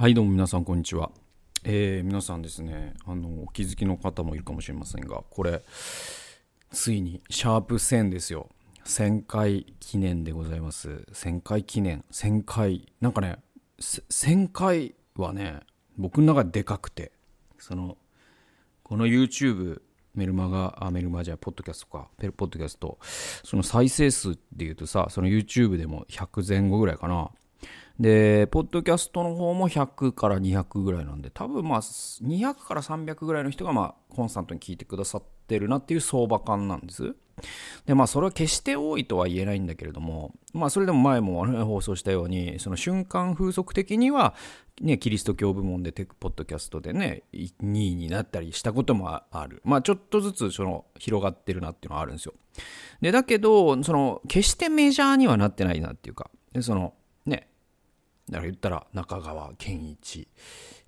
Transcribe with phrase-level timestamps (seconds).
[0.00, 1.10] はいどうも皆さんこんにちは、
[1.62, 2.94] えー、皆さんですね。
[3.04, 5.60] あのお気づきの方もいるかもしれませんがこれ
[6.70, 8.48] ついにシャープ1000ですよ。
[8.86, 11.04] 1000回記念でございます。
[11.12, 12.02] 1000回記念。
[12.12, 13.40] 1000回なんかね
[13.78, 15.60] 1000回はね
[15.98, 17.12] 僕の中ででかくて
[17.58, 17.98] その
[18.82, 19.82] この YouTube
[20.14, 22.08] メルマガあメルマじゃポッドキャストか。
[22.16, 22.96] ペルポッドキャスト。
[23.44, 27.30] その再生数っていうとさその YouTube でも100前後ぐらいかな。
[28.00, 37.14] で、ポッドキャストの方も100から200ぐらいなんで、多分まあ、200から300ぐらいの人がまあ、コンスタントに聞いてくださってるなっていう相場感なんです。
[37.84, 44.34] で、まあ、それは決して多いとは言えないんだけれども、まあ、それでも前も放送したように、その瞬間風速的には、
[44.80, 49.60] ね、キリスト教部門でテクポッドキャストでね、2位になったりしたこともある。
[49.62, 52.32] まあ、ちょっとずつその広がってるなっていうのはあるんですよ。
[53.02, 56.94] で、だけど、その、決してメジャーにはなってないなっていうか、で、その、
[58.30, 60.28] だから言ったら中川健一、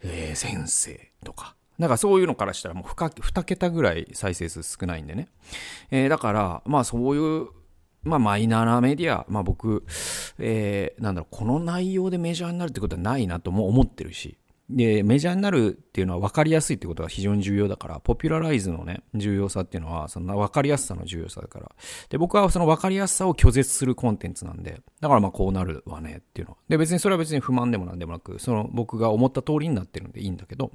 [0.02, 1.56] えー、先生とか。
[1.78, 5.28] なんかそういうのからしたらもう 2, 2桁ぐらい再生数少ないんでね。
[5.90, 7.48] えー、だから、まあそういう、
[8.02, 9.84] まあマイナーなメディア、まあ僕、
[10.38, 14.38] えー、なんだろう、この内容でメジャーになるってことはないなとも思ってるし、
[14.70, 21.70] で、メジャーになるっていうのは分かりやすいってことが非常に重要だから、ポピュラライズのね、重要さっていうのは、そんな分かりやすさの重要さだから。
[22.08, 26.58] で、僕はその分かりやすさを拒絶するコンテンツなんで、だからまあこうなるわねっていうのは。
[26.68, 30.72] で、別にそれは別に不満でもなんでもなく、その僕が思った通りになってるんでいいんだけど、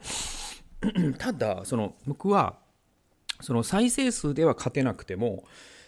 [1.18, 2.58] ただ、その僕は、
[3.42, 5.44] その再生数では勝てなくても、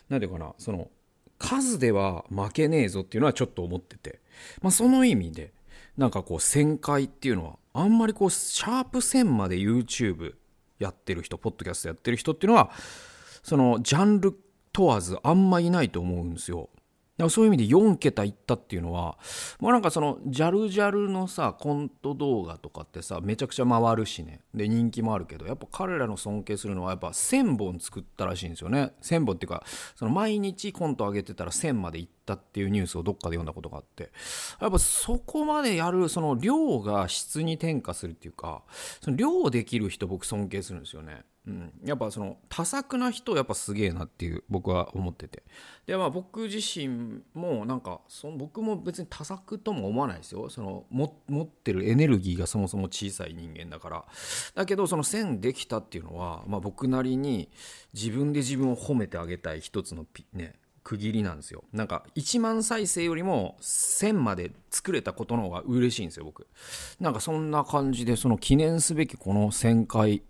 [0.10, 0.90] なんていうかな、その
[1.38, 4.20] 数では負けねえぞっていうのはちょっと思ってて、
[4.62, 5.54] まあその意味で、
[6.00, 10.34] なんかこう旋回っていうのはあんまりこうシャープ1000まで YouTube
[10.80, 12.72] やってる人ポッドキャストやってる人っていうのは
[13.44, 14.34] そのジャンル
[14.72, 16.70] 問わずあんまいないと思うんですよ。
[17.20, 19.18] だからそういう意味で4桁いったっていうのは、
[19.60, 24.40] もうなんかその、ジャルジャルのさ、コント動画とかってさ、めちゃくちゃ回るしね。
[24.56, 28.94] で、人気もあるけど、やっぱ彼らの尊敬するのは、やっぱ1000本作ったらしいんですよね。
[29.02, 29.66] 1000本っていうか、
[29.98, 34.14] その毎日コント上げてたら1000までいったっていうニュースをどっかで読んだことがあって、
[34.62, 38.64] やっぱそこまでやる、その量が質に転化するっていうか、
[39.02, 41.26] その量できる人僕尊敬するんですよね。
[41.48, 45.44] うん、やっぱその多作な人やっぱすげえなっていう僕は思ってて。
[45.88, 50.50] でまあ僕自身もなんかその僕も別に多作とも思わないですよ。
[50.50, 54.06] その持ってるエネルギーがそもそも小さい人間だから。
[54.54, 57.50] だけどその線できたっていうのは、まあ、僕なりに
[57.94, 60.56] 自分で自分を褒めてあげたい一つのね
[60.90, 61.64] 区切りなんですよ。
[61.72, 66.48] なんか1万再生よりも1000まで作れたことの方が嬉しいんですよ僕。
[67.00, 70.24] なんかそんな感じでその記念すべきこの1000回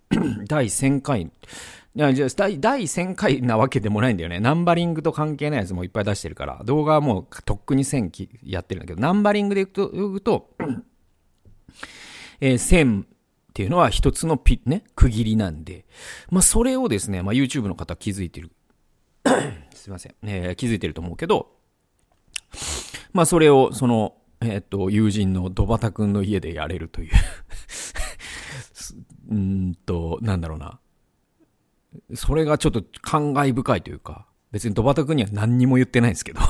[0.49, 1.31] 第1000回。
[1.95, 4.41] 第1000回なわけでもないんだよね。
[4.41, 10.49] ナンバリングと関係ないやつもいっぱい出してるから、動画はもうとっくに1000やってるんだけど、ナンバリングでいくと、言うと
[12.41, 13.05] えー、1000っ
[13.53, 15.85] ていうのは一つのピ、ね、区切りなんで、
[16.29, 18.51] まあそれをですね、まあ YouTube の方気づいてる。
[19.79, 21.51] すいません、えー、気づいてると思うけど、
[23.13, 27.11] まあそれを、その、えっ、と、友人のドバタ君の家でやれるという
[29.31, 30.79] うんと、なんだろうな。
[32.13, 36.41] それがちょっと感慨深いというか、別にドバタ君には何にも言ってないんですけど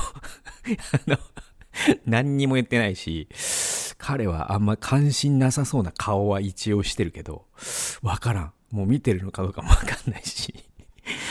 [2.06, 3.28] 何にも言ってないし、
[3.98, 7.46] 彼はあんま関心なさそうな顔は一応してるけど、
[8.02, 8.52] わからん。
[8.70, 10.69] もう見てるのかどうかもわかんないし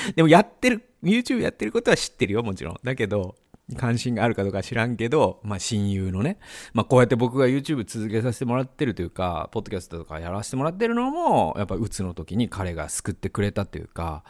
[0.15, 2.79] でもやってる、YouTube やってることは知ってるよ、もちろん。
[2.83, 3.35] だけど、
[3.77, 6.39] 関心があるかどうか知らんけど、まあ親友のね、
[6.73, 14.23] まあこうやって僕が YouTube 続けさせてもらってるというか、ポッドキャストとかやらせてもらってるのも、やっぱうつの時に彼が救ってくれたというか、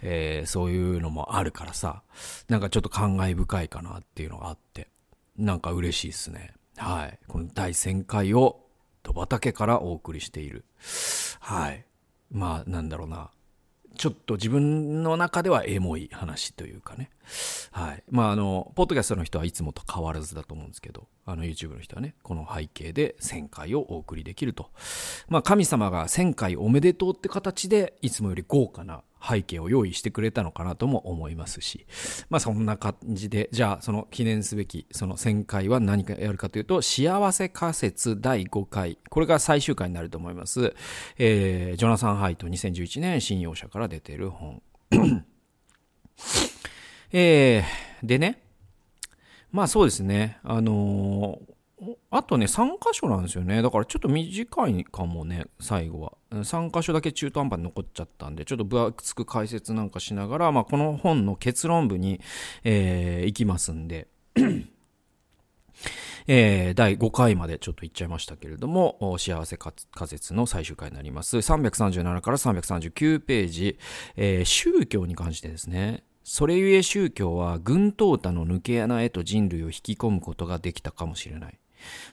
[0.00, 2.02] えー、そういうのもあるからさ、
[2.48, 4.88] なんかちょっと感慨深いかなっていうのがあって、
[5.36, 6.54] なんか嬉しいですね。
[6.76, 7.18] はい。
[7.28, 8.64] この第1000回を、
[9.02, 10.64] 戸畑からお送りしている。
[11.40, 11.84] はい。
[12.30, 13.30] まあ、なんだろうな。
[13.98, 17.10] ちょっと自分の中ではエモい話というかね。
[17.72, 18.04] はい。
[18.08, 24.70] まあ、あの、ポッドキャストの人はいつもと変わらずだと思うんですけど、あの、YouTube の人はね、この背景で1000回をお送りできると。
[25.28, 31.86] まあ、神様が1000回おめでとうって形で、いつもより豪華な背景を用意してくれたのかなとも思いますし、
[32.30, 38.98] まあそんな感じで、じゃあその記念すべきその1000回は何かやるかというと、幸せ仮説第5回。
[39.10, 40.74] これが最終回になると思います。
[41.18, 44.62] えー、ジョナサン・ハイト2011年信用者から出ている本。
[47.12, 48.42] えー、でね、
[49.50, 51.57] まあそうですね、あのー
[52.10, 53.62] あとね、3箇所なんですよね。
[53.62, 56.12] だからちょっと短いかもね、最後は。
[56.30, 62.20] 3箇所だけ中途半端に残っちゃったんで、ちょっと分厚く解説なんかしながら、まあ、この本の結論部に、
[62.64, 64.08] えー、行きますんで。
[66.30, 69.74] えー、第5回までちょっと言っちゃいましたけれども、幸せ仮
[70.06, 71.38] 説の最終回になります。
[71.38, 73.78] 337から339ページ、
[74.16, 81.58] えー、宗教に関してですね、それゆえ宗教は軍闘多の抜け穴へと人類を引き込むことができたかもしれない。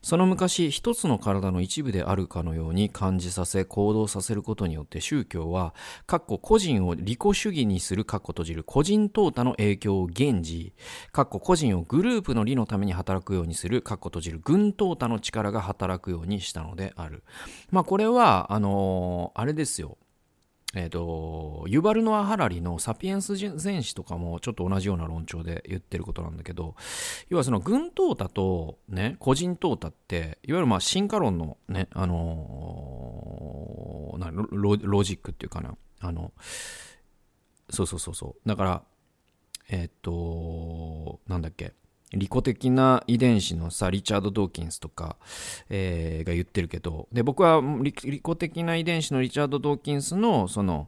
[0.02, 5.74] その昔一つの体の一部であるかのように感じさせ行動させることによって宗教は
[6.42, 10.74] 個人を利己主義にする閉じる個人淘汰の影響を減じ
[11.12, 17.24] 個人をグループの利のために働くようにする閉じる軍淘汰の力が働くようにしたのである。
[17.72, 19.98] まあこれはあのー、あれですよ。
[20.78, 26.76] えーと、ユバルノア・ハラリの「サピエンス全史」とかもちょっと同じような論調で言ってることなんだけど
[27.30, 35.78] 要はその軍淘汰と、ね、個人淘汰っていわゆるまあ進化論の、ねあのー、なロロジックっていうかな。
[36.02, 36.34] あの
[37.70, 38.48] そうそうそうそう。
[38.48, 38.84] だから
[39.70, 41.74] えっ、ー、となんだっけ。
[42.16, 45.18] 利己的な遺伝子のさ、リチャード・ドーキンスとか、
[45.70, 50.88] えー、が言ってるけど、で、僕は利己的な遺伝子のリチャード・ドーキンスの、その、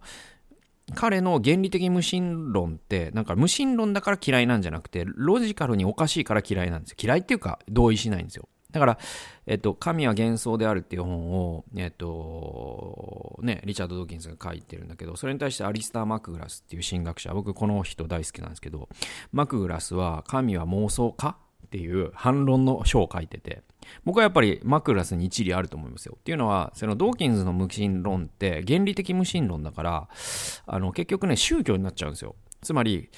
[0.95, 6.97] 彼の原理的無心論って、なんか無心論だから嫌いなんじゃなくて、ロジカルにおかしいから嫌いなんですよ。
[7.01, 8.47] 嫌いっていうか、同意しないんですよ。
[8.77, 8.99] だから、
[9.47, 18.87] えっと、神は幻想であるっていう本を、えっと、ね、リチャード・ドーキンスが書いてるんだけど、それに対してアリスター・マクグラスっていう神学者、僕この人大好きなんですけど、
[19.31, 23.63] マクグラスは神は妄想かっていう反論の書を書いてて、
[24.05, 26.15] 僕はやっぱりマクグラスに一理あると思いますよ。
[26.19, 30.09] っていうのは、そのドーキンズの無神論って原理的無神論だから、
[30.65, 32.35] あの、結局ね、宗教になっちゃうんですよ。
[32.61, 33.09] つまり、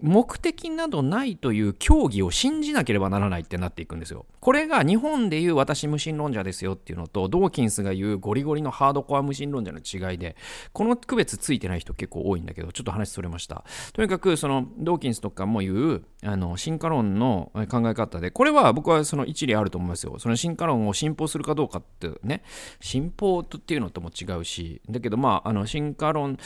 [0.00, 4.26] 目的などないという教義を信じなければならないってなっていくんですよ。
[4.44, 10.36] これが日本でいう私無神論者ですよっていうのと、ドーキンスが言うゴリゴリのハードコア無神論者の違いで、
[10.74, 13.64] この区別ついてない人結構多いんだけど、ちょっと話それました。
[13.94, 20.18] とにかく、その、ドーキンスとかも言う、あの、進化論の考え方で、これは僕はその一理あると思いますよ。
[20.18, 22.42] その進化論を信奉するかどうかってね、
[22.80, 26.36] 信奉っていうのとも違うし、だけどまあ、あの、進化論、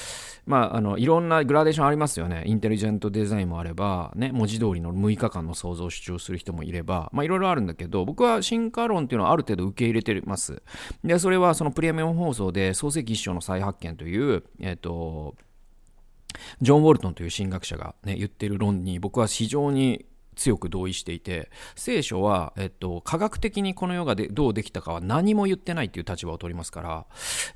[0.46, 2.44] まあ、あの、いろんなグラデーションありますよね。
[2.46, 10.62] インテリジェントデザインもあれば、ね、文字通りの6日間の想像を主張する人もいれば、まあ、いろいろあるんだけど、僕は進化論っていうのはある程度受け入れてます。
[11.04, 15.34] で、それはそのプレミアム放送で創世記一章の再発見という、えっ、ー、と、
[16.60, 20.06] ジョン・ウォルトンという神学者が、ね、言ってる論に僕は非常に
[20.36, 27.06] 強く同意していて聖書は、えっと、科学的にこの世がでどうできたかは何も言ってないっていう立場を取りますから、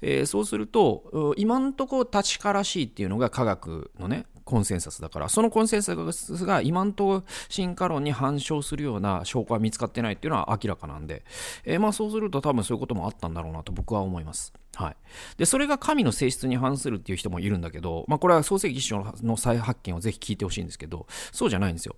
[0.03, 11.25] えー、そうすると今んとこ立ちからしいっていうのが科学のねコンセンサスだから、そのコンセンサスが今んとこ進化論に反証するような証拠は見つかってないっていうのは明らかなんで、
[11.65, 14.53] えー、まあそうすると多分そういうこともあったんだろうなと僕は思います。
[14.75, 14.97] はい。
[15.37, 21.97] で、それが神の性質に反するっていう人もいるんだけど、まあこれは創世記一章の再発見をぜひ聞いてほしいんですけど、そうじゃないんですよ。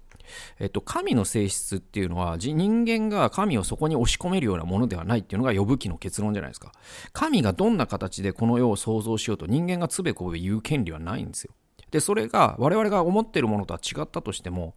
[0.58, 6.72] えっと、神の性質っていうのは人間が神をそこに押し込めるようなものではないっていうのが呼ぶ記の結論じゃないですか。
[7.12, 11.52] 神がどんな形でこの世を創造しようと人間がつべこべ言う権利はないんですよ。
[11.94, 14.74] で、それが我々が思ってるものとは違ったとしても、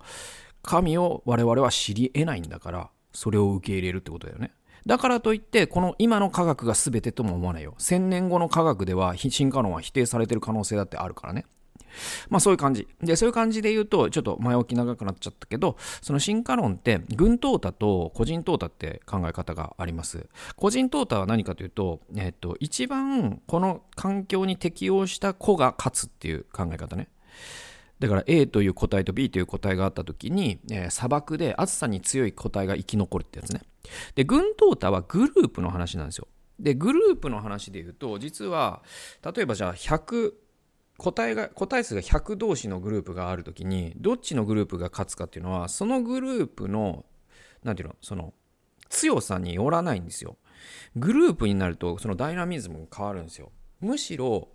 [0.61, 4.51] 神を我々は知り得ないんだから、それを受け入れるってことだよね。
[4.85, 7.73] だからといって、この今の科学が全てとも思わないよ。
[7.79, 11.47] 1000年後の科学では進化論は否定されてる可能性だってあるからね。
[12.29, 12.87] まあそういう感じ。
[13.01, 20.27] で、そういう感じで言うと、ちょっと前置き長くなっちゃったけど、その進化論って、軍淘汰と個人淘汰って考え方があります。
[20.55, 27.09] 個人淘汰は何かというと、えっと、一番この環境に適応した子が勝つっていう考え方ね。
[27.99, 33.61] だから A という個体と B という個体があった時に、えー、砂漠で暑さに強い個体が生き残るってやつね。
[34.15, 36.27] で、軍淘汰はグループの話なんですよ。
[36.59, 38.83] で、グループの話で言うと、実は、
[39.23, 40.33] 例えばじゃあ100、
[40.97, 47.05] 個体が個体数が100同士のグループがあるときにどっちのグループが勝つかっていうのはそのグループの
[47.63, 48.33] 何ていうのその
[48.89, 50.37] 強さによらないんですよ
[50.95, 54.49] グループになるとそのダイナミズムが変わるんですよむしろ、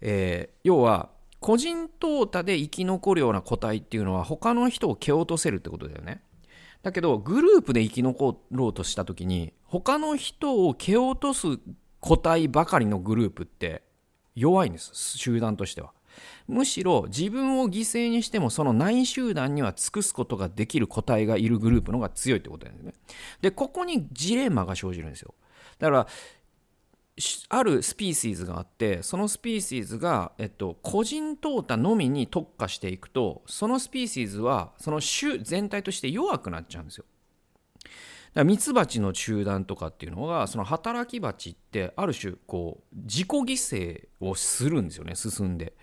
[0.00, 1.10] えー、要は
[1.42, 6.22] 個人淘汰で生き残るような個体っていうのは他の人を蹴落とせるってことだよね。
[6.82, 11.58] だけどグループで生き残ろうとした時に他の人を蹴落とす
[12.00, 13.82] 個体ばかりのグループって
[14.34, 14.92] 弱いんです。
[14.94, 15.92] 集団としては。
[16.46, 22.94] むしろ自分を犠牲にしてもその内集団には尽くすことができる個体がいるグループの方が強いってことなんですね。
[23.40, 25.34] でここにジレンマが生じるんですよ。
[25.78, 26.06] だから
[27.50, 37.04] あるスピーシーズがあってそのスピーシーズが、えっと、個人淘汰のみに特化していくとそのスピーシーズはその種全体として弱くなっちゃうんですよ。
[37.84, 37.90] だか
[38.40, 45.74] らミツバチの集団とかっていうのがその働き蜂ってある種こう自己犠牲をするんですよね進んで。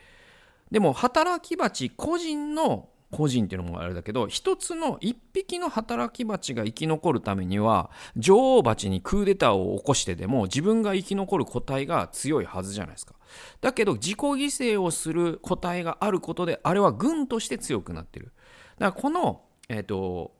[0.71, 13.15] でも働き蜂個人の個人っていうのもあれだけど一つの一匹の働き蜂が生き残るためには女王蜂にクーデターを起こしてでも自分が生き残る個体が強いはずじゃないですか。
[13.61, 18.31] だけど自己犠牲をする個体があることであれは軍として強くなってる。
[18.77, 20.33] だからこのえっ、ー、と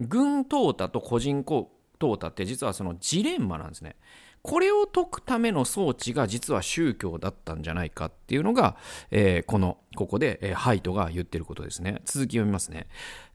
[0.00, 3.96] 軍淘汰と個人淘汰って実はそのジレンマなんですね。
[4.42, 8.76] これを解くための装置が実は宗教だったんじゃないかっていうのが、
[9.12, 12.02] えー、このここで、えー、ハイトが言ってることですね。
[12.04, 12.88] 続き読みますね。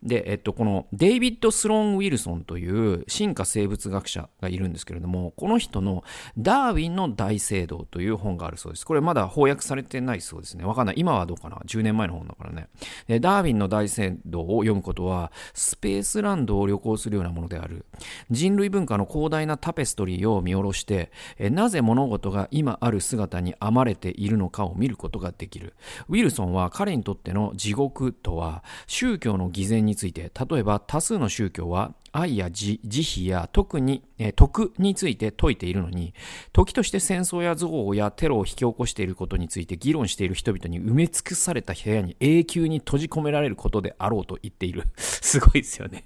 [0.04, 6.04] で、えっと、このデイビッド・スローン・ウィルソンという進化生物学者がいるんですけれども、この人の
[6.38, 8.86] ダーウィンの大聖堂という本があるそうです。
[8.86, 10.64] これまだ翻訳されてないそうですね。
[10.64, 10.96] わかんない。
[10.98, 12.68] 今はどうかな ?10 年前の本だからね。
[13.08, 17.86] でダーウィンの大聖堂を読むことは、スペースランドを旅行するようなものである。
[18.30, 25.74] 人類文化の広大なタペストリーを見下ろして、なぜ物事が今ある姿に編まれているのかを見ることができる。
[26.08, 36.14] ウィルソンは彼にとっての地獄とは、宗教の偽善について、例えば多数の宗教は愛や慈悲や特に、え徳について説いているのに、
[36.54, 44.84] 時として戦争や憎悪やテロを引き起こしていることについて議論している人々に埋め尽くされた部屋に永久に閉じ込められることであろうと言っている。
[44.98, 46.06] すごいですよね。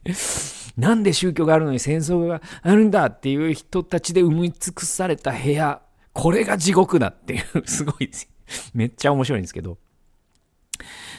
[0.78, 5.82] なんで宗教があるのに戦争があるんだっていう人たちで埋め尽くされた部屋。
[6.14, 8.30] これが地獄だっていう、 すごいです。
[8.74, 9.78] めっちゃ面白いんですけど。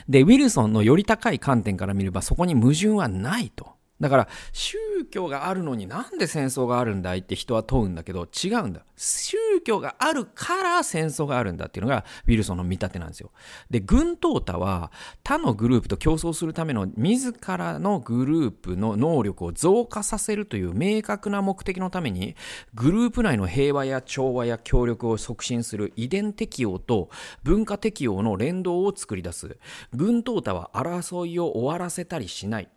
[0.09, 3.82] で、ウィルソンのより高い観点から見ればそこに矛盾はないと。
[4.03, 4.77] だから宗
[5.13, 8.85] 教があるのになんで戦争があるんだいって人は問うんだけど違うんだ。
[8.97, 13.31] 宗教があるから戦争があるんだっていうのがウィルソンの見立てなんですよ。
[13.71, 14.91] で軍淘汰は
[15.23, 22.35] 他のグループと競争するための自らのグループの能力を増加させるという明確な目的のために
[22.75, 27.09] グループ内の平和や調和や協力を促進する遺伝適応と
[27.45, 29.59] 文化適応の連動を作り出す。
[29.93, 32.69] 軍淘汰は争いを終わらせたりしない。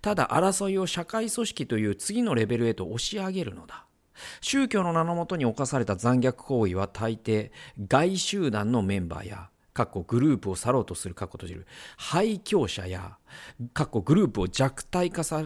[0.00, 3.86] ただ争いを社会組織という次のレベルへと押し上げるのだ。
[4.40, 7.50] 宗教の名のもとに犯された残虐行為は大抵
[7.86, 9.50] 外集団のメンバーや
[9.84, 13.17] グループを去ろうとする閉じる廃教者や
[14.02, 15.42] グループを弱体化さ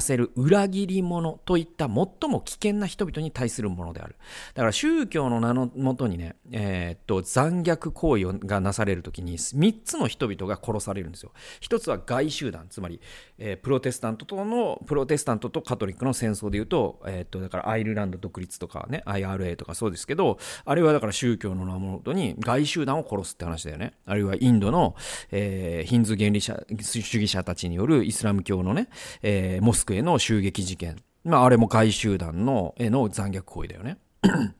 [0.00, 1.94] せる裏切り者といった最
[2.30, 4.16] も危険な人々に対するものである。
[4.54, 11.32] だから宗教の名のもとにね、えー、っと、残虐行為がなされるときに3つの人々が殺されるんですよ。
[11.60, 13.00] 1つは外集団、つまり、
[13.38, 23.94] えー、プロテスタントとの、プロテスタントとカトリックの戦争でいうと、えー、っと、だからアイルランド独立とかね、IRA とかそうですけど、あれはだから宗教の名のもとに外集団を殺すって話だよね。
[24.06, 24.94] あるいはインドの、
[25.30, 28.88] え、ヒンズー原理者主義者たちによるイスラム教のね、
[29.22, 30.96] えー、モスクへの襲撃事件。
[31.24, 33.98] まあ、あれも外集団の、への残虐行為だよね。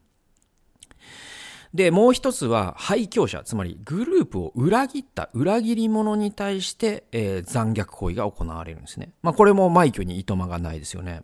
[1.73, 9.12] で、もう一つは、廃教者、つまりグループを裏切った裏切り者に対して、えー、残虐行為が行われるんですね。
[9.23, 11.23] まあ、これも枚挙にいとまがないですよね。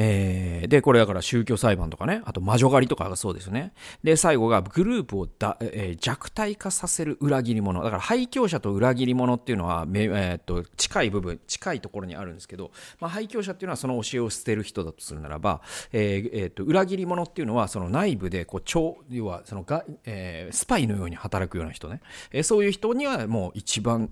[0.00, 3.72] えー、で、これだから宗教裁判とかね、あと魔女狩りとかがそうですよね。
[4.04, 7.82] で、最後がグループをだ、えー、弱体化させる裏切り者。
[7.82, 15.62] だから廃教者と裏切り者っていうのは、えー、っと近い部分、近いところにあるんですけど、まあ、廃教者っていうのはその教えを捨てる人だとするならば、
[15.92, 22.02] えーえー、っと裏切り者っていうのはその内部でこう超、要はそのが、えー、スパイのように働くような人ね。
[22.30, 24.10] えー、そういう人にはもう一番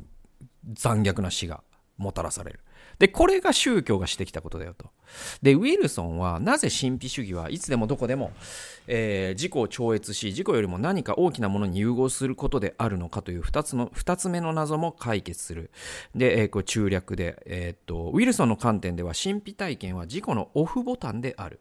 [0.75, 1.63] 残虐な死が
[1.97, 2.61] もたらされる。
[2.99, 4.91] で、これが宗教がしてきたことだよと。
[5.43, 8.33] で、ウィルソンはなぜ神秘主義はいつでもどこでも、
[8.87, 15.71] えー、自己を超越し、自己よりも何か大きなものに融合することであるのかという二つの、二つ目の謎も解決する。
[16.15, 21.61] で、えー、これ中略で、えー、っと、ウィルソンの観点では神秘体験は自己のオフボタンである。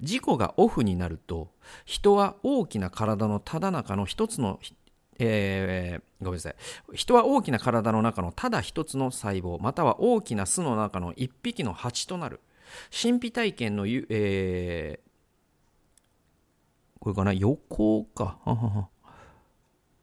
[0.00, 1.52] 自己がオフになると
[1.84, 4.58] 人は大きな体のただ中の一つの
[5.18, 6.54] えー、ごめんなさい。
[6.94, 12.40] 人は大きな体の中のただ一つの細胞、または大きな巣の中の一匹の蜂となる。
[12.90, 15.12] 神秘体験の、えー、
[16.98, 17.32] これかな？
[17.32, 18.38] 横か？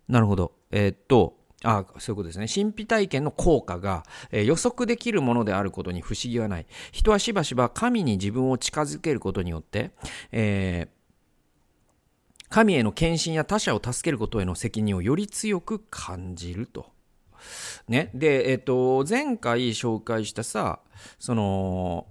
[0.08, 0.54] なるほど。
[0.72, 2.48] えー、っと、あそういうことですね。
[2.48, 6.66] 神秘体験の効果が、えー、予測できるものであることに不思議はない。
[6.92, 9.92] 人はしばしば神に自分を近づけることによって、
[10.32, 10.99] えー
[12.50, 16.92] 神への献身や他者を助けることへの責任をより強く感じると。
[17.88, 18.12] ね。
[18.14, 20.80] で、えっ、と、前回紹介したさ、
[21.20, 22.08] その、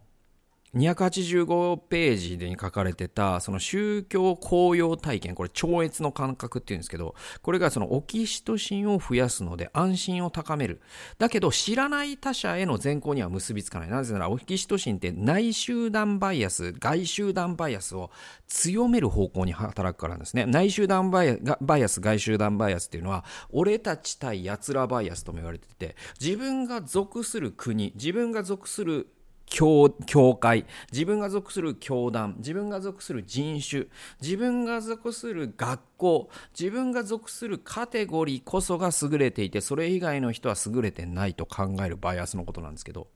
[0.75, 10.81] 285ページに書かれてた、その宗教高揚体験、これ超越の感覚っていうんですけど、これがそのオキシトシンを増やすので安心を高める。
[11.19, 13.89] だけど知らない他者への善行には結びつかない。
[13.89, 18.11] なぜならオキシトシンって内集団バイアス、外集団バイアスを
[18.47, 20.45] 強める方向に働くからなんですね。
[20.47, 21.39] 内集団バイ
[21.83, 29.09] アス、外集団バイアスっていうのは、俺たち対奴らバイアスとも言われてて、自分が属する国、自分が属する
[29.49, 30.67] 教教会。
[30.93, 32.37] 自分が属する教団。
[32.38, 33.87] 自分が属する人種。
[34.21, 36.31] 自分が属する学校。
[36.59, 43.09] 自分が属するカテゴリーこそが優れていてそれ以外の人は優れてないと考えるバイアスのことなんですけど。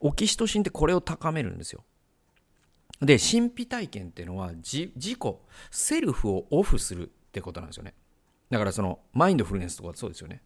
[0.00, 1.84] オキシトシンってこれを高めるんですよ。
[3.00, 5.16] で神秘体験っていうのは自己
[5.70, 7.94] セルフをオフするってことなんですよね。
[8.50, 10.42] だからそのマインドフルネスとかそうですよね。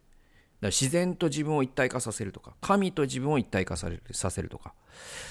[0.61, 4.73] だ自然と自分を一体化させるとか神と自分を一体化されさせるとか。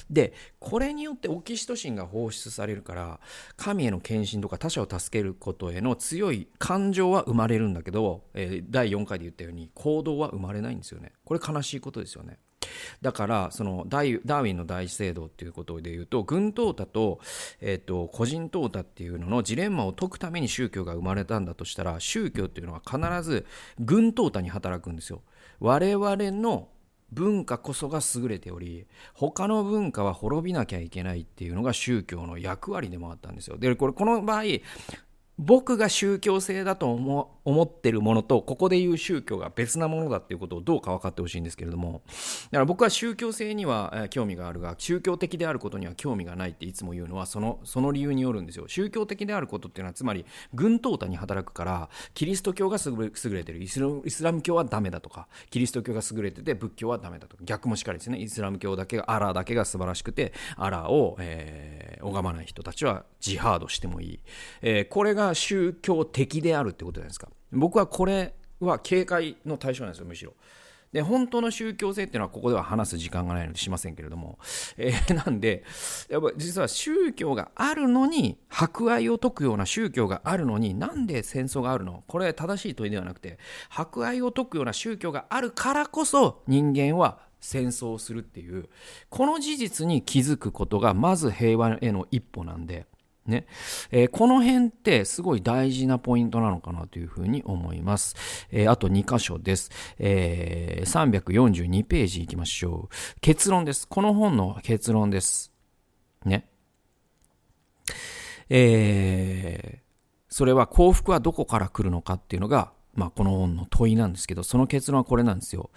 [0.09, 3.21] でこれによってオキシトシンが放出されるから
[3.57, 11.13] 神への献身とか他者を助けることへの強い感情は生まれるんだけど、えー、第4回で言ったように行動は生まれないんですよね。
[11.25, 12.39] これ悲しいことですよね。
[13.03, 17.21] だからそのダーウィンの大制度っていうことでいうと軍淘汰と,、
[17.61, 23.47] えーと、個人淘汰っていうののジレンマを解くために宗教が生まれたんだとしたら宗教っていうのは必ず
[23.79, 25.23] 軍淘汰に働くんですよ。
[25.61, 26.69] 我々の
[27.11, 33.57] 文化こそが優れており他の文化は滅びなきゃいけないっていうのが宗教の役割でもあったんですよ。
[33.57, 34.43] でこれこの場合
[35.38, 42.02] 僕が宗教性だと思思ってるものとここで言う宗教が別なものだっていうことをどうか分かってほしいんですけれども
[42.50, 48.68] だから僕は宗教性には興味があるが宗教的であることには興味がないっていつも言うのはそのその理由によるんですよ。
[48.68, 53.62] 宗教的であることっていうのはつまり軍淘汰に働くからキリスト教が優れてる。
[53.62, 53.80] イス
[54.23, 58.18] ラム教はダメだとかキリスト教が優れてて仏教はダメだとか逆もしっかりですね。
[58.18, 64.21] イスラム教だけがアラーだけが素晴らしくてアラーを、えー、拝まない人たちはジハードしてもいい、
[64.61, 67.29] えー、これが宗教的であるってことじゃないですか。
[67.53, 70.35] 僕はこれは警戒の対象なんですよむしろ。
[70.91, 74.39] で本当の宗教性っていうのはここでは話す時間がないのでしませんけれども、
[74.79, 75.63] えー、なんで
[76.09, 82.05] やっぱ実は宗教があるのに博愛を解くような宗教があるのになんで戦争があるの？
[82.07, 88.71] これ正しい問いではなくて博愛を解くような宗教があるからこそ人間は戦争をするっていう
[89.11, 92.87] この事実に気づくことがまず平和への一歩なんで
[93.29, 93.47] ね。
[93.91, 98.17] えー、この辺ってすごい大事なポイントなのかなというふうに思います。
[98.51, 99.71] えー、あと2箇所です。
[99.99, 103.21] えー、342ページ行きましょう。
[103.21, 103.87] 結論です。
[103.87, 105.53] この本の結論です。
[106.25, 106.49] ね。
[108.51, 109.79] えー、
[110.29, 115.71] それは幸福はどこから来るのかっていうのが、まあ、この本の問いなんですけど、その結論はこれなんですよ。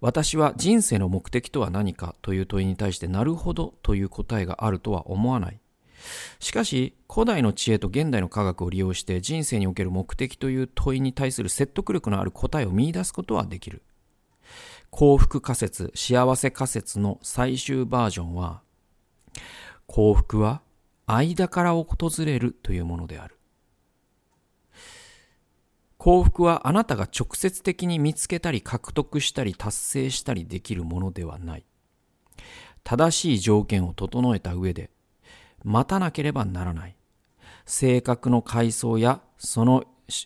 [0.00, 5.60] 私は人生の目的とは何かという問いに対して、なるほどという答えがあるとは思わない。
[6.40, 13.82] しかし、古代の知恵と現代の科学を利用して人生における目的という問いに対する説得力のある答えを見出すことはできる。
[14.90, 18.62] 幸福仮説、幸せ仮説の最終バージョンは、
[19.86, 20.62] 幸福は
[21.06, 23.38] 間から訪れるというものである。
[25.98, 31.64] 幸福はあなたが直接的に見つけたり獲得したり達成したりできるものではない。
[32.84, 34.90] 正しい条件を整えた上で
[35.64, 36.96] 待たなければならない。
[37.66, 39.84] 性格の階層やその、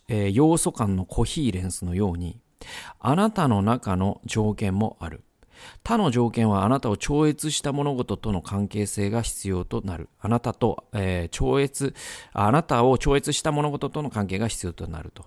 [0.08, 2.40] えー、要素間のコヒーレンスのように、
[3.00, 5.24] あなたの中の条件もある。
[5.84, 10.08] 他の条件はあなたを超越した物事との関係性が必要となる。
[10.20, 11.94] あなたと、えー、超越、
[12.32, 15.24] あなたを超越した物事との関係が必要となると。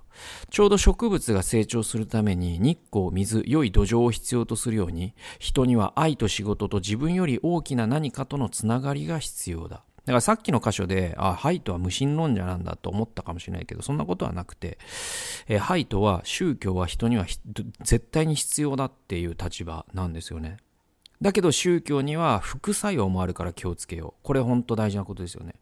[0.50, 9.84] ちょうど植物が成長するために日光、水、良い土壌を必要とするように、人には愛と仕事と自分より大きな何かとのつながりが必要だ。
[10.06, 14.78] だからさっきの箇所で、あ、ハイトは無神論者なんだと思ったかもしれないけど、そんなことはなくて、
[15.48, 17.26] えハイトは宗教は人には
[17.82, 20.58] 絶対に必要だっていう立場なんですよね。
[21.22, 24.22] だけど宗教には副作用もあるから気をつけよう。
[24.22, 25.56] これ本当大事なことですよね。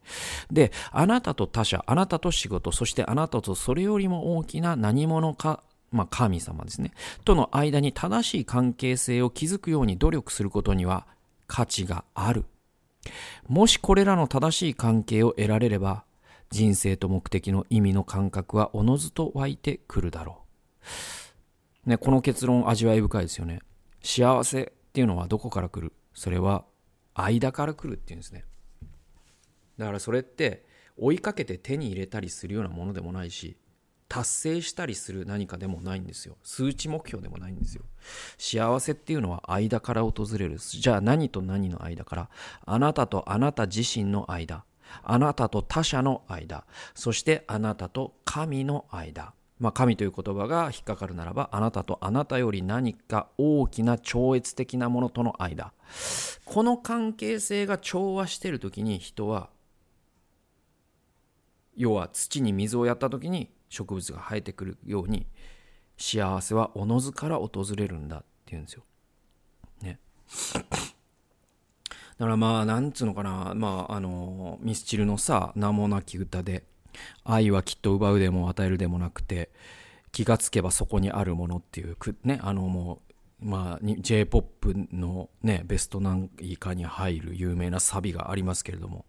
[0.51, 6.91] で、あなたと他者、あなたと仕事、そしてあなたとそれよりも大きな何者かまあ、神様ですね。
[7.23, 11.06] との間に正しい関係性を築くように努力することには
[11.47, 12.45] 価値がある
[13.47, 16.05] もしこれらの正しい関係を得られれば、
[16.49, 20.43] 人生と目的の意味の感覚はおのずと湧いてくるだろ
[21.85, 21.89] う。
[21.89, 23.59] ね、この結論味わい深いですよね。
[24.01, 25.93] 幸せっていうのはどこから来る？
[26.13, 26.65] それは
[27.15, 28.45] 間から来るっていうんですね。
[29.77, 33.57] だからそれって追いかけて手に入れたりするようなものでもないし、
[34.13, 36.38] 達成したりする何かでもないんですよ。
[36.43, 37.82] 数値目標でもないんですよ。
[38.38, 40.60] 幸せっていうのは間から訪れる。
[40.60, 42.30] じゃあ何と何の間から？
[42.63, 44.65] あなたとあなた自身の間。
[45.02, 46.63] あなたと他者の間。
[46.93, 49.34] そしてあなたと神の間。
[49.60, 55.73] まあ、神という言葉が引っかかるならばあなたとあなたより何か大きな超越的なものとの間。
[56.45, 59.49] この関係性が調和している時に人は
[61.76, 65.25] 要は土に水をやった時に植物が生えてくるように
[65.97, 68.83] 幸せはおのずから訪れるんだっていうんですよ。
[69.81, 69.99] ね。
[72.17, 76.63] だからまあなんつうのかなまああのミスチルのさ名もなき歌で
[77.23, 79.49] 愛はきっと奪うでも与えるでもなくて
[80.12, 83.01] 気がつけばそこにあるものっていうねあのも
[83.41, 89.05] うまあ J−POP のねベスト何位かに入る有名なサビがありますけれども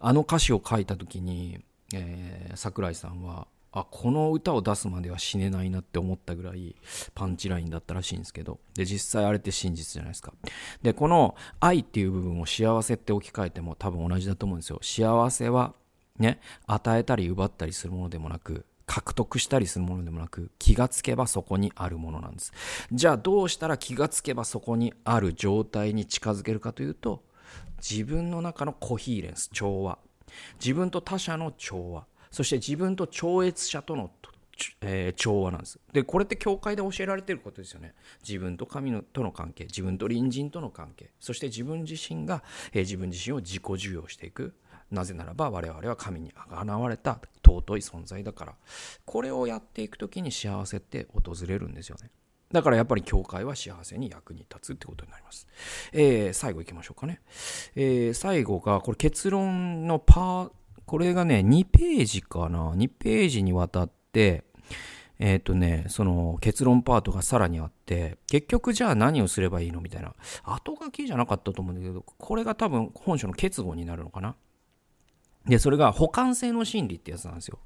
[0.00, 1.60] あの歌詞を書いた時に、
[1.92, 3.46] えー、桜井さんは
[3.80, 6.76] あこの歌を出すまでは死ねないなって思ったぐらい
[7.14, 10.32] パンチラインだったらしいんですけどで実際あれって真実じゃないですか
[10.82, 15.74] でこの愛っていう部分を幸せって置き換えても多分同じだと思うんですよ幸せは
[16.18, 22.52] ね、与えたり奪ったりするものでもなく、獲得したりするものでもなく、気がつけばそこにあるものなんです。
[22.92, 27.22] じゃあどうしたら気がつけばそこにある状態に近づけるかというと、
[27.78, 29.98] 自分の中のコヒーレンス、調和。
[30.60, 32.06] 自分と他者の調和。
[32.36, 34.10] そして自分と超越者との
[34.82, 35.78] えー、調和なんです。
[35.92, 37.94] で、これって教会で教えられてることですよね。
[38.26, 44.54] 自分と神のとの関係、自分と隣人との関係、そして自分自身が、えー、自分自身を自己授与していく。
[44.90, 48.54] なぜならば我々は神にあがわれた尊い存在だから
[49.04, 52.08] これをやっていく時に幸せって訪れるんですよね
[52.52, 55.48] だからやっぱり教会は幸せに役に立つってことになります。
[55.92, 57.20] えー、最後いきましょうかね。
[57.74, 60.50] えー、最後が、これ結論のパー、
[60.86, 62.72] これがね、2ページかな。
[62.72, 64.44] 2ページにわたって、
[65.18, 70.14] えっ、ー、とね、その結論パートがさらにあって、結局じゃあ何をすればいいのみたいな。
[70.44, 74.36] 後書きじゃなかったと思うんだけど、これが多分本書の結合になるのかな。
[75.46, 77.58] で、それが補完性の心理ってやつなんですよ。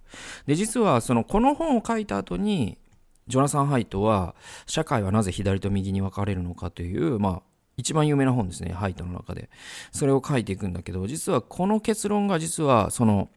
[0.46, 2.78] で、実はそのこの本を書いた後に、
[3.26, 4.34] ジョナサン・ハイトは、
[4.66, 7.42] 社会はなぜ左と右に分かれるのかという、まあ、
[7.80, 9.50] 一番有名な本ですね、ハイトの中で。
[9.92, 13.28] それを書いていくんだけど、実はこの結論が実は、その、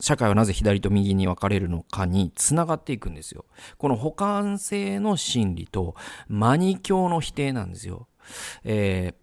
[0.00, 3.44] 社会はなぜ左と右に分かれるのかにつながっていくんですよ。
[3.78, 5.94] この補完性の心理と
[6.28, 8.08] マニ教の否定なんですよ。
[8.64, 9.22] えー、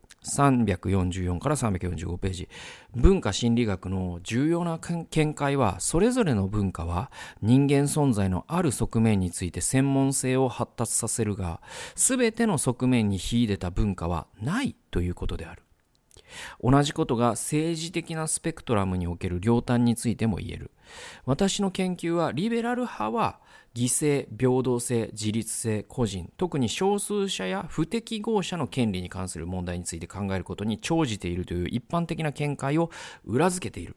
[0.76, 2.50] 344から345ページ
[2.96, 11.62] 文化心理学の重要な見解はそれぞれの文化は人間存在のある側面について専門性を発達させるが
[11.96, 15.62] 全ての側面に秀でた文化はないということである。
[16.64, 20.72] 同じことが政治的なスペクトラムにおける両端についても言える
[21.26, 23.40] 私の研究はリベラル派は
[23.76, 32.90] 犠牲、平等性、自立性、個人、特に少数者や不適合者の権利に関する問題について考えることに長じているという一般的な見解を
[33.26, 33.96] 裏付けている。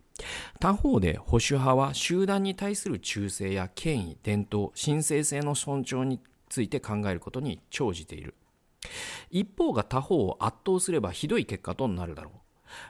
[0.61, 8.35] 他方で保守派は集団に対する忠誠や権威、伝統、神聖性の尊重について考えることに長じている。
[9.31, 12.42] 一方が他方を圧倒すればひどい結果となるだろう。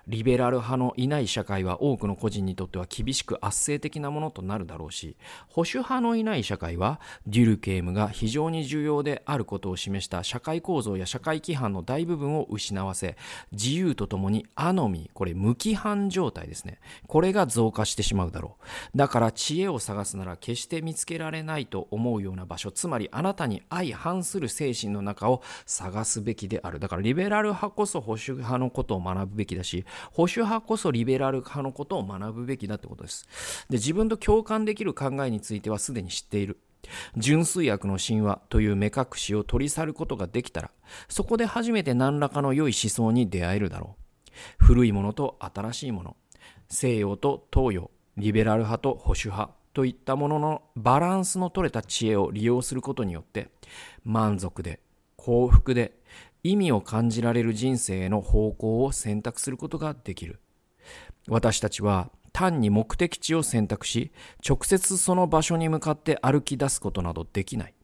[0.07, 5.16] リベラル派のいない社会は多くの個人にとっては厳しく圧政的なものとなるだろうし、
[5.49, 13.16] 保守派のいない社会はデュルケームが非常に重要であることを示した社会構造や社会規範の大部分を失わせ、
[13.53, 16.79] 自由とともにアノミー、これ無規範状態ですね。
[17.07, 18.57] これが増加してしまうだろ
[18.95, 18.99] う。
[18.99, 26.79] だから知恵を探すなら決して見つけられないと思うような場所、つまりあなたに相反する精神の中を探すべきである。
[26.79, 33.26] だからリベラル派こそ保守派のことを学ぶべきだし、し、保守派こそリベラル派のことを学ぶべきだってことです。
[33.70, 36.58] で、自分と共感できる考えについてはすでに知っている。
[37.16, 40.70] 純粋悪の神話という目隠しを取り去ることができたら、
[41.08, 44.35] そこで初めて何らかの良い思想に出会えるだろう。
[44.58, 46.16] 古いものと新しいもの、
[46.68, 53.48] 西洋と東洋、リベラル派と保守派といったもののバランスの取れた知恵を利用することによって、
[54.04, 54.80] 満足で
[55.16, 55.92] 幸福で
[56.42, 60.40] 意味を感じられる人生への方向を選択することができる。
[61.28, 64.11] 私たちは単に目的地を選択し、
[64.46, 67.74] 直接その場所に向かって歩き出すことなどできない。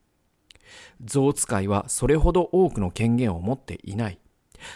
[1.04, 4.18] 象使いはそれほど多くの権限を持っていない。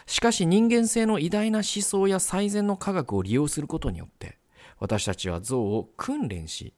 [0.06, 4.38] しかし人間性の偉大な思想や最善の科学を利用することによって、
[4.78, 6.74] 私たちは象を訓練し、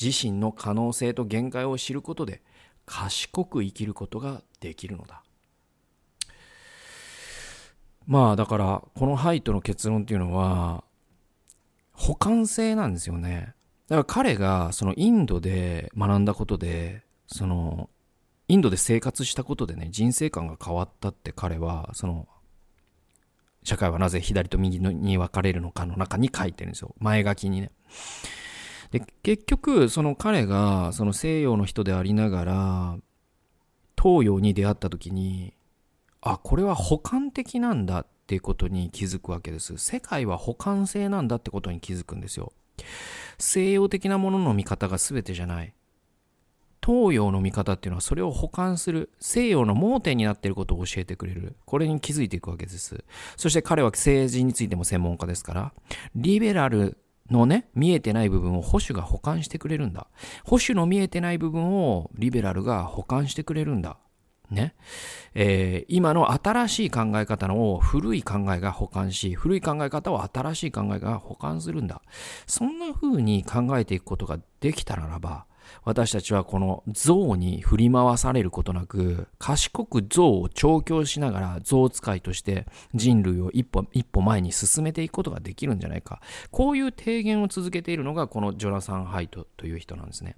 [0.00, 2.42] 自身の可能性と限界を知ることで、
[2.84, 5.24] 賢く生きることができるのだ。
[8.06, 10.84] まあだからこのハイトの結論っていうのは
[11.92, 13.54] 補完性なんですよね。
[13.88, 17.88] だから彼がそのインドで学んだことでその
[18.48, 22.28] インドで生活したことでね人生観が変わったって彼はその
[23.64, 27.72] 社会はなぜ左と右に分かれるのかの中に書いてるんですよ前書きにね
[28.92, 32.96] で結局その彼がその西洋の人でありながら
[34.00, 35.55] 東洋に出会った時に
[36.32, 39.78] あこれは補完的なんだっていうことに気づくわけです。
[39.78, 42.52] 世界は補完性なんだってことに気づくんですよ。
[43.38, 45.72] 西洋的なものの見方が全てじゃない。
[46.84, 51.56] 東洋の見方っていうのはそれを補完する西洋の盲点になっていることを教えてくれる。
[51.64, 53.04] これに気づいていくわけです。
[53.36, 55.72] そして彼は政治についても専門家ですから
[56.14, 56.98] リベラル
[57.30, 60.06] のね、見えてない部分を保守が補完してくれるんだ。
[60.44, 63.98] 保守の見えてない部分をリベラルが補完してくれるんだ。
[64.50, 64.74] ね。
[65.34, 72.02] えー、今の新しい考え方の古い考えが補完し、古い考え方を新しい考えが補完するんだ。
[72.46, 75.46] そんな風に考えていくことができたならば、
[75.84, 86.20] 私たちはこの像に振り回されることなく、賢く像を調教しながら像使いとして人類を一歩一歩前に進めていくことができるんじゃないか。
[86.50, 90.36] こういう提言を続けているのがこのジョナサン・ハイトという人なんですね。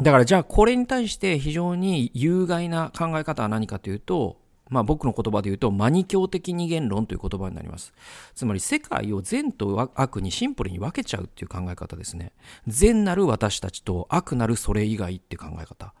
[0.00, 7.92] だからじゃあこれに対して非常に有害な考え方は何かというと、まあ僕の言葉で言うと、マニ教的二元論という言葉になります。
[8.34, 12.32] つまり世界を善と悪にシンプルに分けちゃうっていう考え方ですね。
[12.66, 15.76] 善なる私たちと悪なるそれ以外っていう考え方。
[15.76, 15.94] だか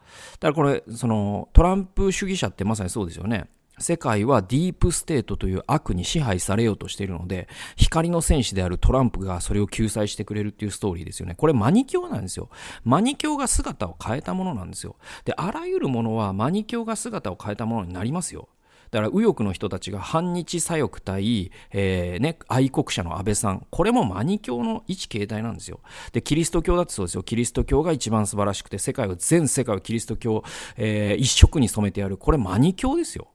[0.48, 3.48] らこれ、そのトランプ主義者ってまさにそうですよね。
[3.78, 11.34] 世界はディープステートという悪に支配されようとしているので、光の戦士であるトランプがそれを救済してくれるっていうストーリーですよね。
[11.34, 12.50] これマニ教なんですよ。
[12.84, 14.96] マニ教が姿を変えたものなんですよ。
[15.24, 18.48] で、あらゆるものはマニ教が姿を変えたものになりますよ。
[18.94, 23.66] だから右翼の人たちが反日左翼対、えー、ね、愛国者の安倍さん。
[23.68, 25.80] これもマニ教の一形態なんですよ。
[26.12, 27.24] で、キリスト教だってそうですよ。
[27.24, 30.44] キリスト教が一番素晴らしくて、世界を、全世界をキリスト教、
[30.76, 32.16] えー、一色に染めてやる。
[32.16, 33.33] これマニ教ですよ。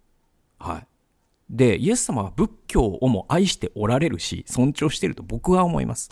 [0.59, 0.87] はい。
[1.49, 6.09] で、イエス様は仏教をも愛しておられるし、尊重していると僕は思います。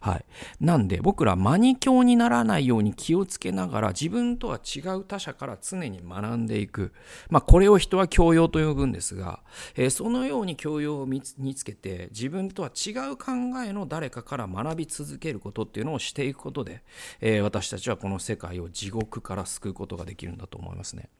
[0.00, 0.24] はい。
[0.60, 6.92] なんで僕らマニ教にならないように気をつけながら自分とは違う他者から常に学んでいく。
[7.28, 9.40] まあこれを人は教養と呼ぶんですが、
[9.76, 13.32] えー、そのように教養を身につけて自分とは違う考
[13.62, 16.82] えの誰かから学び続けることっていうのをしていくことで、
[17.20, 21.10] えー、私たちはこの世界を地獄から救うことができるんだと思いますね。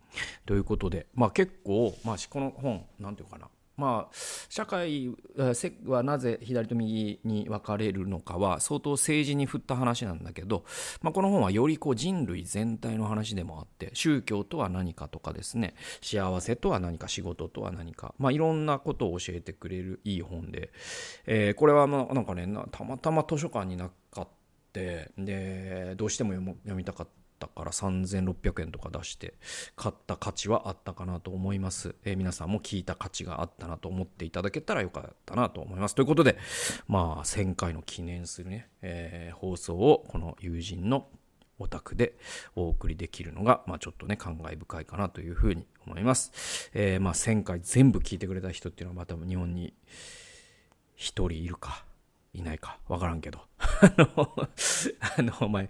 [0.46, 3.48] ということで、まあ結構、まあこの本、なんていうかな。
[3.80, 4.14] まあ、
[4.50, 5.10] 社会
[5.86, 10.64] はなぜ左と右に分かれるのかは相当政治に振った話なんだけど、
[11.00, 20.70] まあ、この本はよりこう人類全体の話でもあって宗教とは何かとかですね幸せとは何か仕事とは何か、まあ、いろんなことを教えてくれるいい本で、
[21.26, 24.28] えー、これはまあなんかねたまたま図書館になかっ
[24.74, 27.19] てでどうしても読みたかった。
[27.46, 29.35] ったから3600円とか出して
[29.76, 35.94] 買った価値はあったかなと思います、えー、皆さんも聞いた価値があったなと思っていただけたらよかったなと思います。
[35.94, 36.37] ということで
[36.87, 41.09] まあ1000回の記念するね、えー、放送をこの友人の
[41.59, 42.14] お宅で
[42.57, 46.70] お送りできるのが、まあ、ちょっとね、感慨深いかなというふうに思います。
[46.72, 49.74] えー、まあ、1000回全部聞いてくれた人っていうのは、また日本に
[50.96, 51.85] 1人いるか、
[52.32, 53.40] いないか、わからんけど。
[53.58, 54.08] あの、
[55.18, 55.68] あの、お前、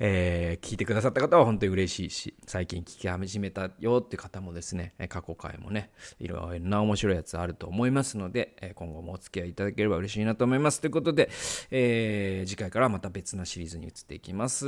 [0.00, 10.80] えー、聞いてくださった方は本当に嬉しいし、最近聞き始めたよって方もですね、過去回もね、いろいろな面白いやつあると思いますので、今後もお付き合いいただければ嬉しいなと思います。
[10.80, 11.28] ということで、
[11.70, 14.66] えー、次回からまた別なシリーズに移っていきます。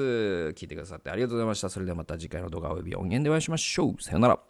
[0.56, 1.70] 聞いてくださってありがとうございました。
[1.70, 4.02] それではまた次回の動画及び音源でお会いしましょう。
[4.02, 4.49] さよなら。